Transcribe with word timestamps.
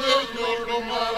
Me 0.00 1.17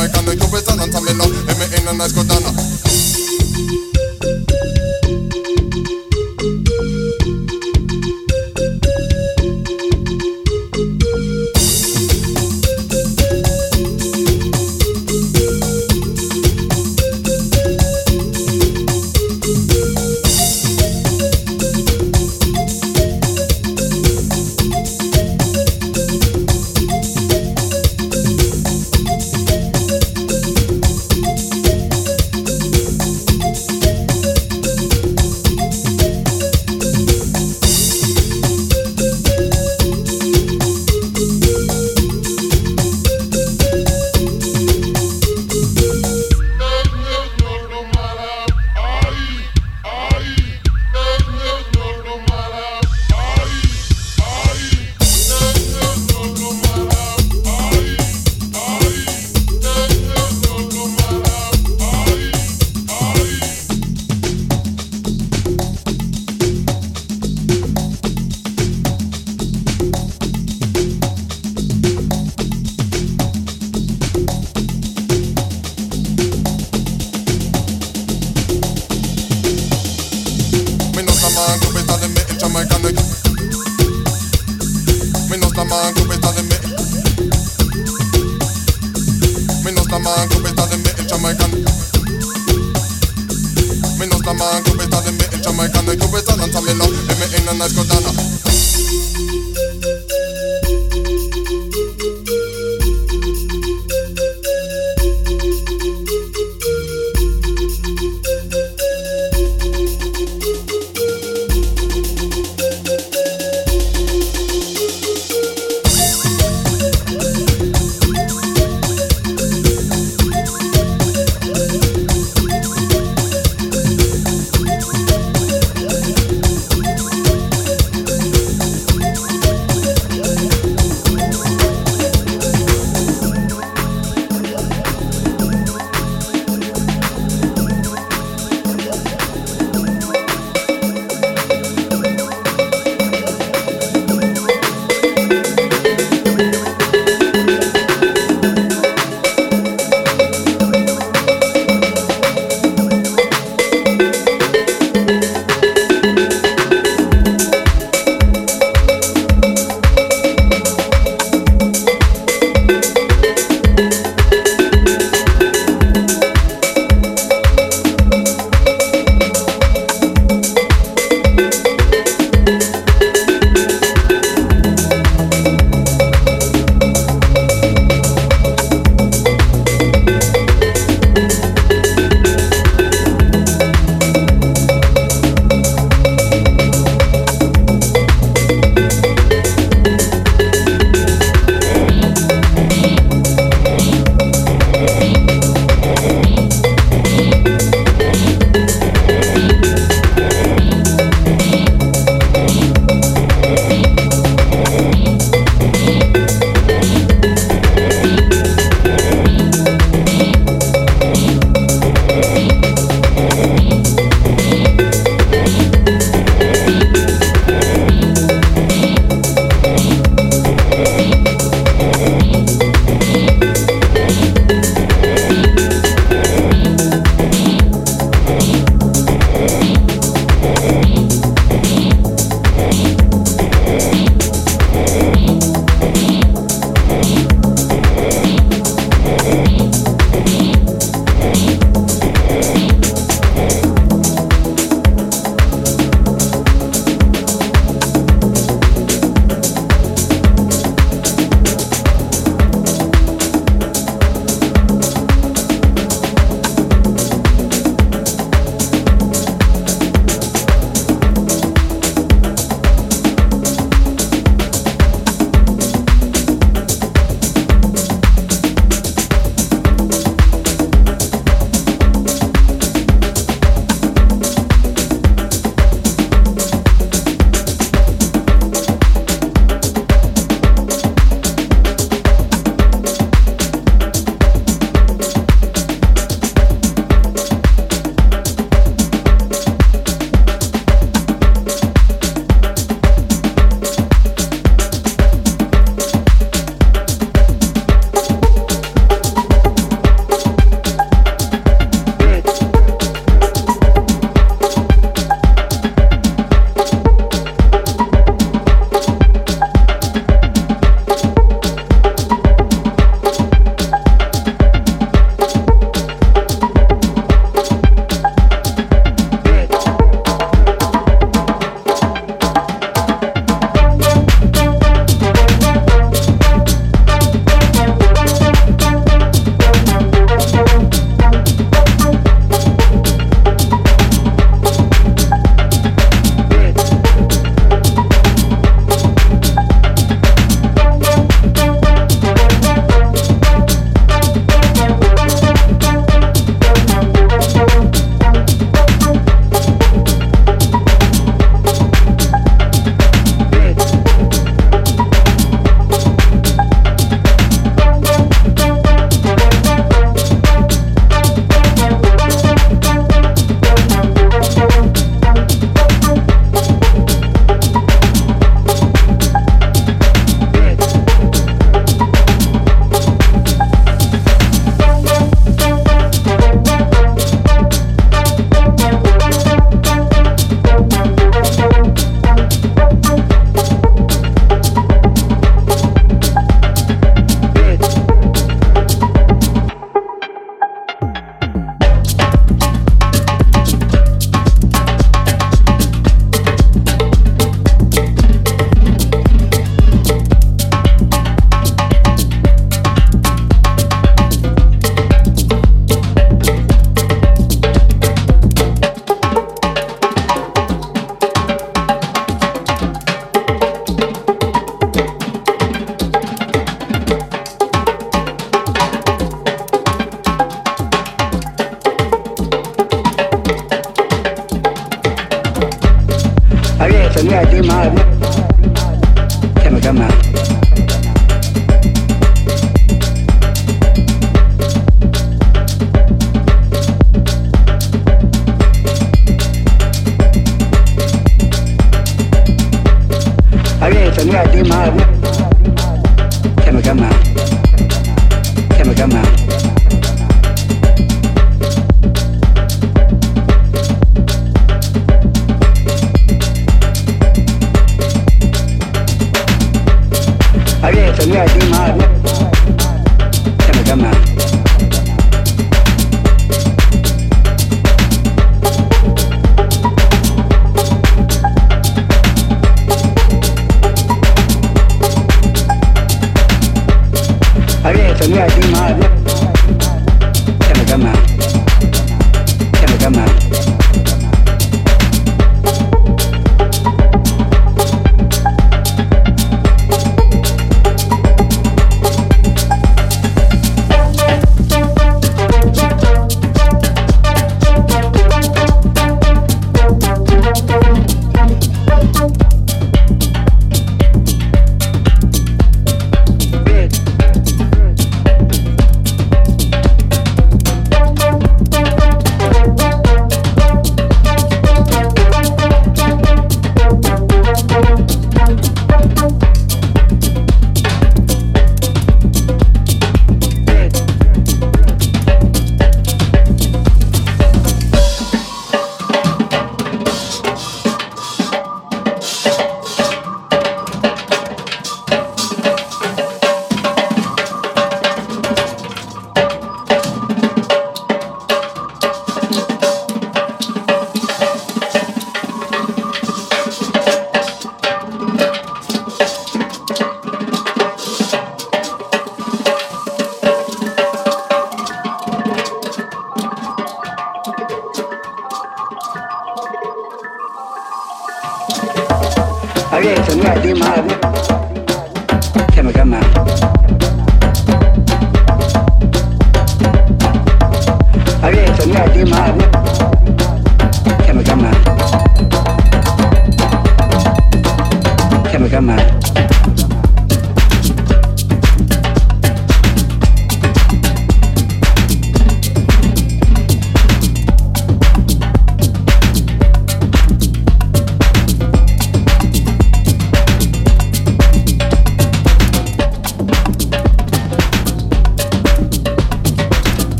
de 0.00 0.08
me 0.08 0.08
in 0.08 0.12
Jamaica 0.12 0.22
ne 0.22 0.36
Club 0.36 0.56
sta 0.56 0.76
danza 0.76 1.00
me 1.00 1.12
no. 1.14 1.24
E 1.24 1.54
me 1.54 1.76
in 1.76 1.88
a 1.88 1.92
nice 1.92 2.12
go 2.14 2.22
dana 2.24 2.89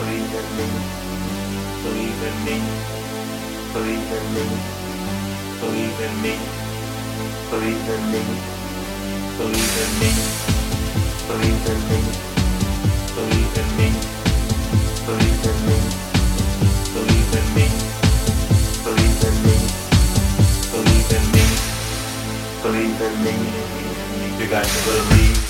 believe 0.00 0.34
in 0.40 0.48
me, 0.56 0.68
believe 1.84 2.22
in 2.28 2.36
me, 2.46 2.56
believe 3.74 4.12
in 4.16 4.26
me, 4.34 4.46
believe 5.60 6.00
in 6.06 6.14
me, 6.24 6.34
believe 7.50 7.88
in 7.96 8.04
me, 8.12 8.22
believe 9.36 9.76
in 9.84 9.92
me, 10.00 10.10
believe 11.28 11.66
in 11.72 11.80
me, 11.90 12.00
believe 13.12 13.56
in 13.60 13.68
me, 13.76 13.90
believe 15.04 15.44
in 15.50 15.58
me, 15.66 15.78
believe 16.86 17.34
in 17.34 17.46
me, 17.56 17.68
believe 18.84 19.22
in 19.28 19.36
me, 19.44 19.56
believe 20.72 21.12
in 21.18 21.24
me, 21.34 21.44
believe 22.62 23.02
in 23.08 23.14
me. 23.24 23.34
You 24.38 24.48
got 24.48 24.64
to 24.64 24.80
believe. 24.84 25.49